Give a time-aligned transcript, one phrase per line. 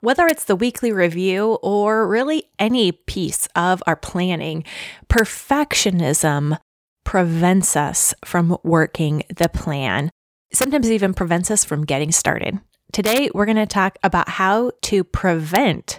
[0.00, 4.62] Whether it's the weekly review or really any piece of our planning,
[5.08, 6.56] perfectionism
[7.02, 10.10] prevents us from working the plan,
[10.52, 12.60] sometimes even prevents us from getting started.
[12.92, 15.98] Today, we're going to talk about how to prevent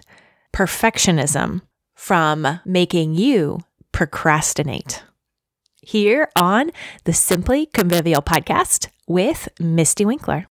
[0.54, 1.62] perfectionism
[1.94, 3.60] from making you
[3.92, 5.04] procrastinate.
[5.82, 6.72] Here on
[7.04, 10.46] the Simply Convivial podcast with Mystie Winckler.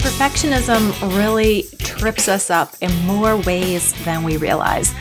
[0.00, 4.94] Perfectionism really trips us up in more ways than we realize.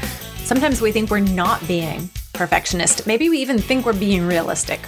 [0.44, 3.08] Sometimes we think we're not being perfectionist.
[3.08, 4.82] Maybe we even think we're being realistic.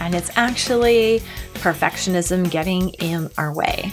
[0.00, 1.22] And it's actually
[1.54, 3.92] perfectionism getting in our way.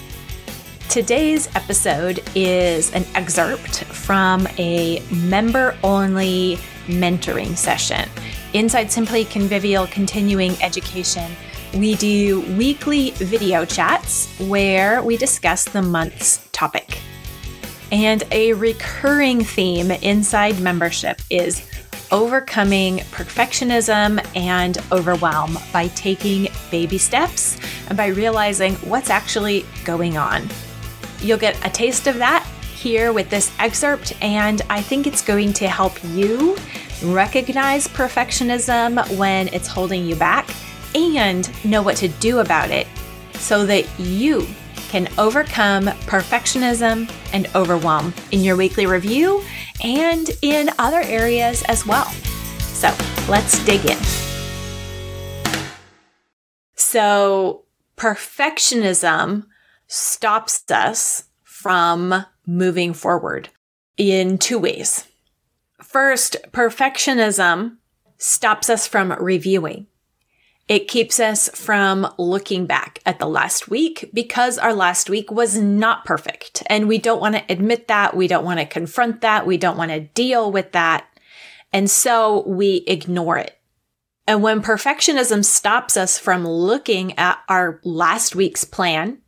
[0.90, 6.58] Today's episode is an excerpt from a member only
[6.88, 8.10] mentoring session
[8.54, 11.32] inside Simply Convivial Continuing Education
[11.76, 17.00] we do weekly video chats where we discuss the month's topic.
[17.92, 21.70] And a recurring theme inside membership is
[22.12, 27.58] overcoming perfectionism and overwhelm by taking baby steps
[27.90, 30.48] and by realizing what's actually going on.
[31.20, 35.52] You'll get a taste of that here with this excerpt, and I think it's going
[35.54, 36.56] to help you
[37.04, 40.50] recognize perfectionism when it's holding you back
[40.96, 42.88] and know what to do about it
[43.34, 44.48] so that you
[44.90, 49.44] can overcome perfectionism and overwhelm in your weekly review
[49.84, 52.06] and in other areas as well.
[52.60, 52.96] So
[53.28, 53.98] let's dig in.
[56.76, 57.66] So,
[57.98, 59.48] perfectionism
[59.88, 63.50] stops us from moving forward
[63.98, 65.06] in two ways.
[65.82, 67.78] First, perfectionism
[68.18, 69.88] stops us from reviewing.
[70.68, 75.58] It keeps us from looking back at the last week because our last week was
[75.58, 76.64] not perfect.
[76.68, 78.16] And we don't want to admit that.
[78.16, 79.46] We don't want to confront that.
[79.46, 81.06] We don't want to deal with that.
[81.72, 83.60] And so we ignore it.
[84.28, 89.20] And when perfectionism stops us from looking at our last week's plan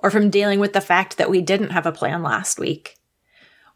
[0.00, 2.98] or from dealing with the fact that we didn't have a plan last week,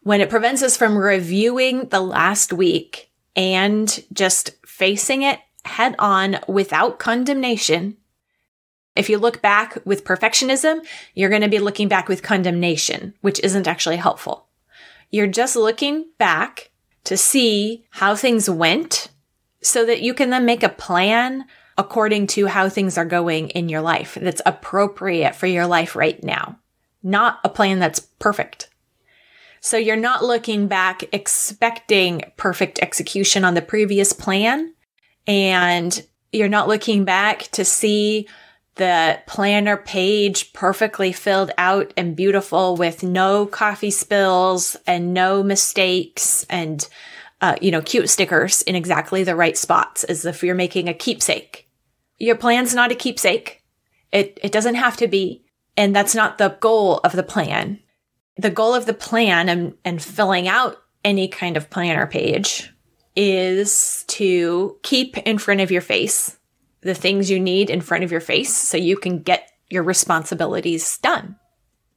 [0.01, 6.39] when it prevents us from reviewing the last week and just facing it head on
[6.47, 7.97] without condemnation.
[8.95, 13.39] If you look back with perfectionism, you're going to be looking back with condemnation, which
[13.41, 14.47] isn't actually helpful.
[15.11, 16.71] You're just looking back
[17.05, 19.09] to see how things went
[19.61, 21.45] so that you can then make a plan
[21.77, 26.23] according to how things are going in your life that's appropriate for your life right
[26.23, 26.59] now,
[27.01, 28.69] not a plan that's perfect.
[29.61, 34.73] So you're not looking back expecting perfect execution on the previous plan
[35.27, 38.27] and you're not looking back to see
[38.75, 46.45] the planner page perfectly filled out and beautiful with no coffee spills and no mistakes
[46.49, 46.87] and
[47.41, 50.93] uh, you know cute stickers in exactly the right spots as if you're making a
[50.93, 51.67] keepsake.
[52.17, 53.63] Your plan's not a keepsake.
[54.11, 55.43] It, it doesn't have to be.
[55.75, 57.79] And that's not the goal of the plan.
[58.37, 62.70] The goal of the plan and, and filling out any kind of planner page
[63.15, 66.37] is to keep in front of your face
[66.81, 70.97] the things you need in front of your face so you can get your responsibilities
[70.97, 71.35] done.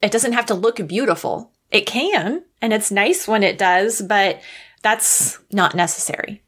[0.01, 1.51] It doesn't have to look beautiful.
[1.71, 4.41] It can, and it's nice when it does, but
[4.83, 6.43] that's not necessary.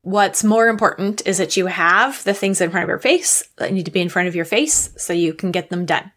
[0.00, 3.72] What's more important is that you have the things in front of your face that
[3.72, 6.10] need to be in front of your face so you can get them done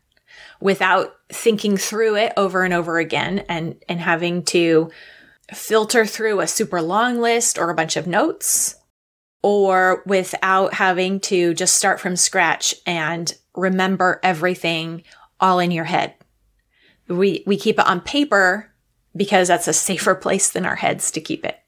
[0.59, 4.89] without thinking through it over and over again and, and having to
[5.53, 8.75] filter through a super long list or a bunch of notes
[9.44, 15.03] or without having to just start from scratch and remember everything
[15.39, 16.16] all in your head.
[17.07, 18.72] We, we keep it on paper
[19.16, 21.59] because that's a safer place than our heads to keep it.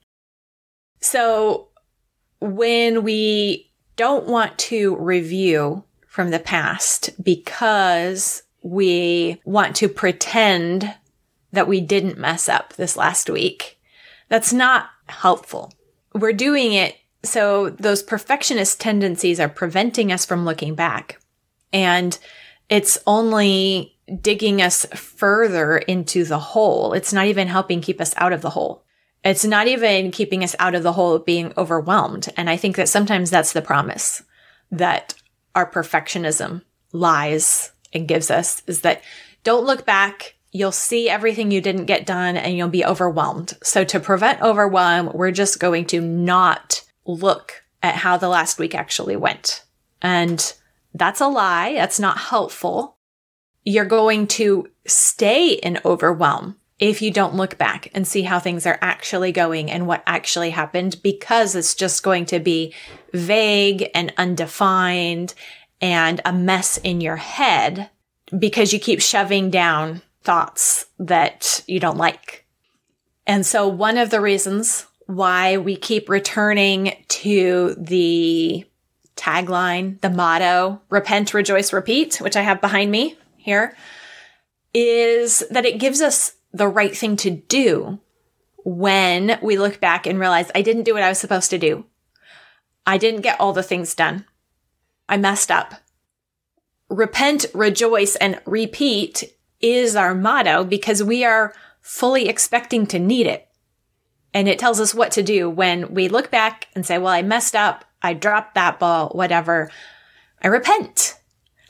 [1.02, 1.68] So
[2.40, 10.96] when we don't want to review from the past because we want to pretend
[11.52, 13.77] that we didn't mess up this last week.
[14.30, 15.74] That's not helpful.
[16.14, 21.20] We're doing it so those perfectionist tendencies are preventing us from looking back.
[21.74, 22.18] And
[22.70, 26.94] it's only digging us further into the hole.
[26.94, 28.84] It's not even helping keep us out of the hole.
[29.24, 32.30] It's not even keeping us out of the hole of being overwhelmed.
[32.38, 34.24] And I think that sometimes that's the promise
[34.72, 35.14] that
[35.56, 36.62] our perfectionism
[36.94, 39.02] lies and gives us is that
[39.44, 43.54] don't look back you'll see everything you didn't get done and you'll be overwhelmed.
[43.64, 48.74] So to prevent overwhelm, we're just going to not look at how the last week
[48.74, 49.64] actually went.
[50.02, 50.54] And
[50.94, 51.74] That's a lie.
[51.74, 52.98] That's not helpful.
[53.64, 58.66] You're going to stay in overwhelm if you don't look back and see how things
[58.66, 62.74] are actually going and what actually happened because it's just going to be
[63.14, 65.34] vague and undefined
[65.82, 67.90] and a mess in your head
[68.38, 72.46] because you keep shoving down thoughts that you don't like.
[73.26, 78.66] And so one of the reasons why we keep returning to the
[79.16, 83.74] tagline, the motto, repent, rejoice, repeat, which I have behind me here,
[84.74, 88.02] is that it gives us the right thing to do
[88.66, 91.86] when we look back and realize I didn't do what I was supposed to do.
[92.86, 94.26] I didn't get all the things done.
[95.08, 95.76] I messed up.
[96.90, 103.48] Repent, rejoice, and repeat is our motto because we are fully expecting to need it.
[104.34, 107.22] And it tells us what to do when we look back and say, well, I
[107.22, 107.86] messed up.
[108.02, 109.72] I dropped that ball, whatever.
[110.44, 111.18] I repent.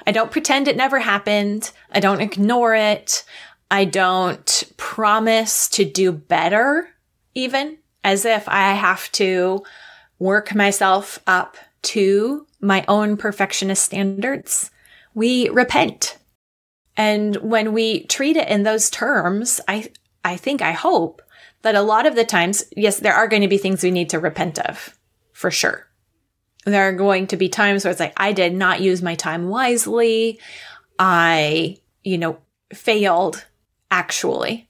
[0.06, 1.72] I don't pretend it never happened.
[1.92, 3.24] I don't ignore it.
[3.70, 6.90] I don't promise to do better,
[7.36, 9.64] even as if I have to
[10.20, 14.72] work myself up to my own perfectionist standards.
[15.14, 16.18] We repent.
[16.98, 19.92] And when we treat it in those terms, I,
[20.26, 21.22] I think, I hope
[21.62, 24.10] that a lot of the times, yes, there are going to be things we need
[24.10, 24.98] to repent of
[25.32, 25.88] for sure.
[26.66, 29.48] There are going to be times where it's like, I did not use my time
[29.48, 30.40] wisely.
[31.00, 32.40] I, you know,
[32.74, 33.46] failed
[33.92, 34.68] actually.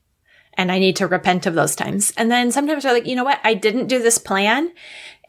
[0.54, 2.12] And I need to repent of those times.
[2.18, 3.40] And then sometimes I'm like, you know what?
[3.44, 4.72] I didn't do this plan.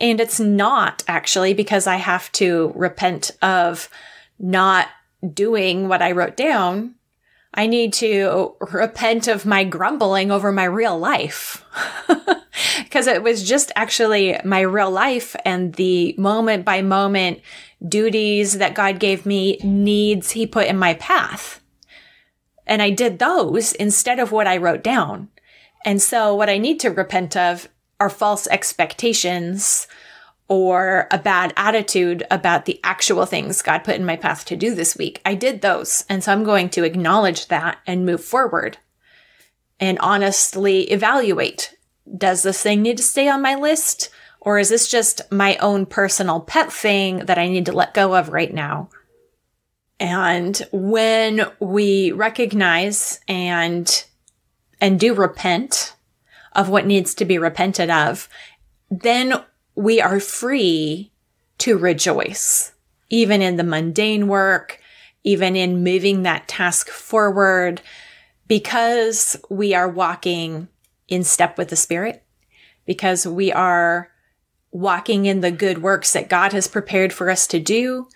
[0.01, 3.89] And it's not actually because I have to repent of
[4.39, 4.89] not
[5.33, 6.95] doing what I wrote down.
[7.55, 11.65] I need to repent of my grumbling over my real life.
[12.83, 17.41] Because it was just actually my real life and the moment by moment
[17.87, 21.61] duties that God gave me, needs He put in my path.
[22.67, 25.29] And I did those instead of what I wrote down.
[25.85, 27.69] And so what I need to repent of
[28.01, 29.87] are false expectations
[30.49, 34.75] or a bad attitude about the actual things God put in my path to do
[34.75, 35.21] this week.
[35.25, 36.05] I did those.
[36.09, 38.79] And so I'm going to acknowledge that and move forward
[39.79, 41.75] and honestly evaluate.
[42.17, 44.09] Does this thing need to stay on my list?
[44.41, 48.17] Or is this just my own personal pet thing that I need to let go
[48.17, 48.89] of right now?
[50.01, 54.05] And when we recognize and,
[54.81, 55.95] and do repent
[56.55, 58.29] of what needs to be repented of,
[58.91, 59.35] then
[59.79, 61.13] we are free
[61.57, 62.73] to rejoice,
[63.11, 64.81] even in the mundane work,
[65.23, 67.81] even in moving that task forward,
[68.49, 70.67] because we are walking
[71.07, 72.25] in step with the Spirit,
[72.87, 74.11] because we are
[74.73, 78.09] walking in the good works that God has prepared for us to do.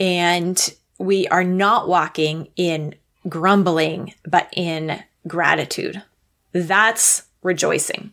[0.00, 2.96] And we are not walking in
[3.28, 6.02] grumbling, but in gratitude.
[6.50, 8.12] That's rejoicing.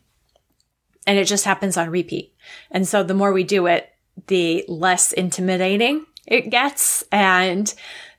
[1.06, 2.34] And it just happens on repeat.
[2.72, 3.90] And so the more we do it,
[4.28, 7.74] the less intimidating it gets and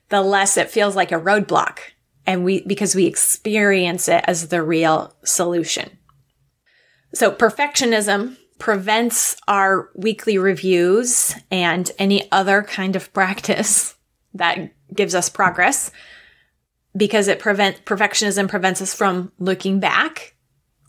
[0.09, 1.79] the less it feels like a roadblock.
[2.27, 5.99] And we, because we experience it as the real solution.
[7.15, 13.95] So perfectionism prevents our weekly reviews and any other kind of practice
[14.35, 15.91] that gives us progress
[16.97, 20.34] because it prevent perfectionism prevents us from looking back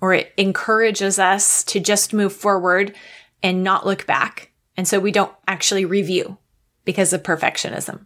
[0.01, 2.95] or it encourages us to just move forward
[3.41, 4.51] and not look back.
[4.77, 6.37] And so we don't actually review
[6.83, 8.05] because of perfectionism.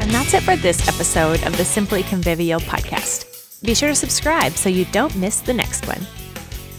[0.00, 3.62] And that's it for this episode of the Simply Convivial podcast.
[3.62, 6.06] Be sure to subscribe so you don't miss the next one.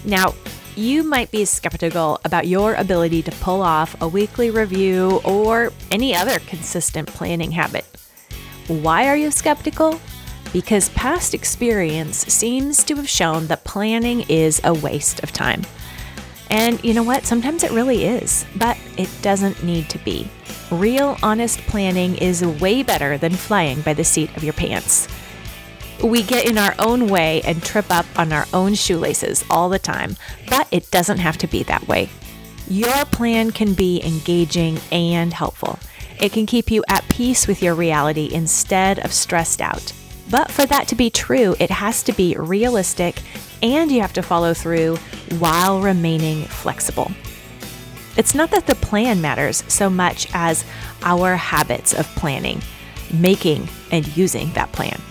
[0.05, 0.34] Now,
[0.75, 6.15] you might be skeptical about your ability to pull off a weekly review or any
[6.15, 7.86] other consistent planning habit.
[8.69, 9.99] Why are you skeptical?
[10.53, 15.63] Because past experience seems to have shown that planning is a waste of time.
[16.51, 17.25] And you know what?
[17.25, 20.29] Sometimes it really is, but it doesn't need to be.
[20.69, 25.07] Real, honest planning is way better than flying by the seat of your pants.
[26.03, 29.79] We get in our own way and trip up on our own shoelaces all the
[29.79, 30.15] time,
[30.47, 32.09] but it doesn't have to be that way.
[32.67, 35.79] Your plan can be engaging and helpful.
[36.19, 39.93] It can keep you at peace with your reality instead of stressed out.
[40.29, 43.21] But for that to be true, it has to be realistic
[43.63, 44.97] and you have to follow through
[45.38, 47.11] while remaining flexible.
[48.17, 50.65] It's not that the plan matters so much as
[51.03, 52.61] our habits of planning,
[53.13, 55.01] making, and using that plan.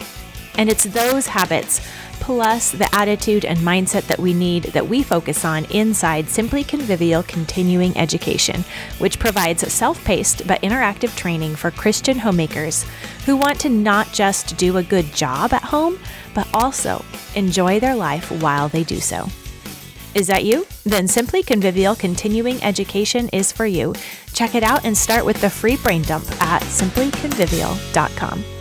[0.56, 1.80] And it's those habits
[2.28, 7.22] plus the attitude and mindset that we need that we focus on inside Simply Convivial
[7.22, 8.66] Continuing Education,
[8.98, 12.84] which provides self paced but interactive training for Christian homemakers
[13.24, 15.98] who want to not just do a good job at home,
[16.34, 17.02] but also
[17.34, 19.26] enjoy their life while they do so.
[20.14, 20.66] Is that you?
[20.84, 23.94] Then Simply Convivial Continuing Education is for you.
[24.34, 28.57] Check it out and start with the free brain dump at simplyconvivial.com.